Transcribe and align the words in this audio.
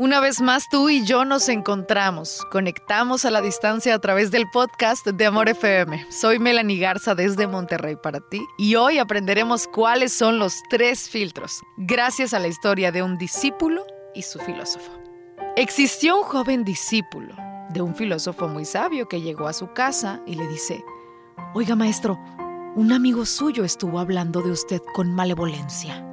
Una 0.00 0.20
vez 0.20 0.40
más, 0.40 0.68
tú 0.68 0.90
y 0.90 1.04
yo 1.04 1.24
nos 1.24 1.48
encontramos, 1.48 2.46
conectamos 2.52 3.24
a 3.24 3.32
la 3.32 3.40
distancia 3.40 3.96
a 3.96 3.98
través 3.98 4.30
del 4.30 4.48
podcast 4.48 5.04
de 5.04 5.26
Amor 5.26 5.48
FM. 5.48 6.06
Soy 6.12 6.38
Melanie 6.38 6.78
Garza 6.78 7.16
desde 7.16 7.48
Monterrey 7.48 7.96
para 8.00 8.20
ti 8.20 8.46
y 8.56 8.76
hoy 8.76 8.98
aprenderemos 8.98 9.66
cuáles 9.66 10.12
son 10.12 10.38
los 10.38 10.62
tres 10.70 11.10
filtros, 11.10 11.64
gracias 11.76 12.32
a 12.32 12.38
la 12.38 12.46
historia 12.46 12.92
de 12.92 13.02
un 13.02 13.18
discípulo 13.18 13.84
y 14.14 14.22
su 14.22 14.38
filósofo. 14.38 14.92
Existió 15.56 16.18
un 16.18 16.22
joven 16.22 16.62
discípulo 16.62 17.34
de 17.70 17.82
un 17.82 17.96
filósofo 17.96 18.46
muy 18.46 18.66
sabio 18.66 19.08
que 19.08 19.20
llegó 19.20 19.48
a 19.48 19.52
su 19.52 19.72
casa 19.72 20.22
y 20.26 20.36
le 20.36 20.46
dice, 20.46 20.84
Oiga 21.54 21.74
maestro, 21.74 22.20
un 22.76 22.92
amigo 22.92 23.26
suyo 23.26 23.64
estuvo 23.64 23.98
hablando 23.98 24.42
de 24.42 24.52
usted 24.52 24.80
con 24.94 25.12
malevolencia. 25.12 26.06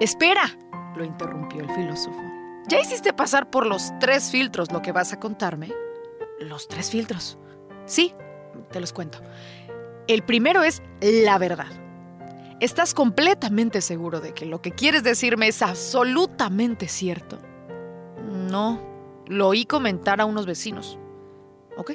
Espera, 0.00 0.50
lo 0.96 1.04
interrumpió 1.04 1.60
el 1.60 1.70
filósofo. 1.70 2.40
¿Ya 2.70 2.78
hiciste 2.78 3.12
pasar 3.12 3.50
por 3.50 3.66
los 3.66 3.90
tres 3.98 4.30
filtros 4.30 4.70
lo 4.70 4.80
que 4.80 4.92
vas 4.92 5.12
a 5.12 5.18
contarme? 5.18 5.72
Los 6.38 6.68
tres 6.68 6.88
filtros. 6.88 7.36
Sí, 7.84 8.14
te 8.70 8.78
los 8.78 8.92
cuento. 8.92 9.20
El 10.06 10.22
primero 10.22 10.62
es 10.62 10.80
la 11.00 11.36
verdad. 11.38 11.66
¿Estás 12.60 12.94
completamente 12.94 13.80
seguro 13.80 14.20
de 14.20 14.34
que 14.34 14.46
lo 14.46 14.62
que 14.62 14.70
quieres 14.70 15.02
decirme 15.02 15.48
es 15.48 15.62
absolutamente 15.62 16.86
cierto? 16.86 17.40
No, 18.24 18.80
lo 19.26 19.48
oí 19.48 19.64
comentar 19.64 20.20
a 20.20 20.24
unos 20.24 20.46
vecinos. 20.46 20.96
Ok. 21.76 21.94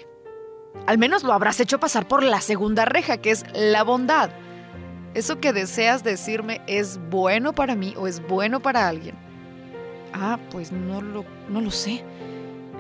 Al 0.88 0.98
menos 0.98 1.24
lo 1.24 1.32
habrás 1.32 1.62
hecho 1.62 1.80
pasar 1.80 2.06
por 2.06 2.22
la 2.22 2.42
segunda 2.42 2.84
reja, 2.84 3.16
que 3.16 3.32
es 3.32 3.46
la 3.54 3.84
bondad. 3.84 4.30
¿Eso 5.14 5.40
que 5.40 5.54
deseas 5.54 6.04
decirme 6.04 6.60
es 6.68 7.00
bueno 7.10 7.56
para 7.56 7.76
mí 7.76 7.94
o 7.96 8.08
es 8.08 8.22
bueno 8.28 8.62
para 8.62 8.90
alguien? 8.90 9.25
Ah, 10.18 10.40
pues 10.50 10.72
no 10.72 11.02
lo, 11.02 11.26
no 11.50 11.60
lo 11.60 11.72
sé. 11.72 12.02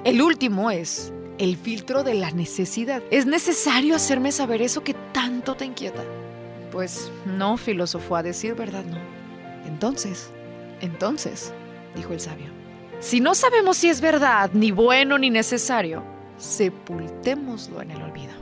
El 0.06 0.22
último 0.22 0.72
es 0.72 1.12
el 1.38 1.58
filtro 1.58 2.04
de 2.04 2.14
la 2.14 2.32
necesidad. 2.32 3.04
¿Es 3.12 3.26
necesario 3.26 3.94
hacerme 3.96 4.32
saber 4.32 4.62
eso 4.62 4.86
que 4.86 4.94
tanto 5.12 5.56
te 5.56 5.66
inquieta? 5.66 6.04
Pues 6.72 7.12
no, 7.26 7.58
filosofó 7.58 8.16
a 8.16 8.24
decir 8.24 8.56
verdad, 8.56 8.86
no. 8.86 8.98
Entonces, 9.68 10.30
entonces, 10.80 11.52
dijo 11.94 12.14
el 12.14 12.22
sabio, 12.22 12.48
si 13.02 13.20
no 13.20 13.36
sabemos 13.36 13.76
si 13.78 13.90
es 13.90 14.00
verdad, 14.00 14.52
ni 14.54 14.72
bueno 14.72 15.18
ni 15.18 15.30
necesario, 15.30 16.04
sepultémoslo 16.38 17.82
en 17.82 17.92
el 17.92 18.02
olvido. 18.02 18.34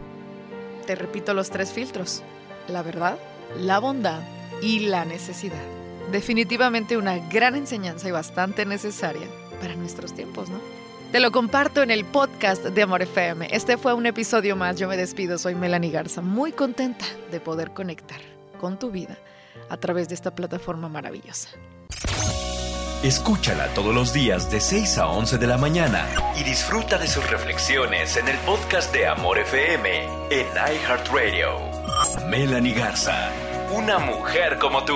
Te 0.86 0.94
repito 0.94 1.34
los 1.34 1.50
tres 1.50 1.74
filtros, 1.74 2.22
la 2.68 2.84
verdad, 2.84 3.18
la 3.60 3.80
bondad 3.80 4.22
y 4.62 4.82
la 4.82 5.04
necesidad 5.04 5.83
definitivamente 6.14 6.96
una 6.96 7.18
gran 7.18 7.56
enseñanza 7.56 8.08
y 8.08 8.12
bastante 8.12 8.66
necesaria 8.66 9.28
para 9.60 9.76
nuestros 9.76 10.14
tiempos, 10.14 10.48
¿no? 10.48 10.60
Te 11.12 11.20
lo 11.20 11.32
comparto 11.32 11.84
en 11.84 11.92
el 11.92 12.06
podcast 12.06 12.64
de 12.64 12.82
Amor 12.82 13.02
FM. 13.02 13.50
Este 13.52 13.78
fue 13.78 13.94
un 13.94 14.06
episodio 14.06 14.56
más. 14.56 14.78
Yo 14.78 14.88
me 14.88 14.96
despido. 14.96 15.38
Soy 15.38 15.54
Melanie 15.54 15.92
Garza, 15.92 16.22
muy 16.22 16.52
contenta 16.52 17.06
de 17.32 17.40
poder 17.40 17.72
conectar 17.72 18.20
con 18.60 18.80
tu 18.80 18.90
vida 18.90 19.18
a 19.70 19.78
través 19.78 20.08
de 20.08 20.16
esta 20.16 20.34
plataforma 20.34 20.88
maravillosa. 20.88 21.50
Escúchala 23.04 23.68
todos 23.74 23.94
los 23.94 24.14
días 24.14 24.50
de 24.50 24.62
6 24.62 24.98
a 25.00 25.08
11 25.08 25.38
de 25.38 25.48
la 25.48 25.58
mañana 25.58 26.08
y 26.40 26.44
disfruta 26.44 26.98
de 26.98 27.08
sus 27.08 27.30
reflexiones 27.30 28.18
en 28.18 28.28
el 28.28 28.38
podcast 28.40 28.94
de 28.94 29.08
Amor 29.08 29.40
FM 29.40 30.06
en 30.30 30.48
iHeartRadio. 30.48 31.50
Melanie 32.30 32.74
Garza, 32.74 33.30
una 33.76 34.00
mujer 34.00 34.58
como 34.58 34.86
tú 34.86 34.96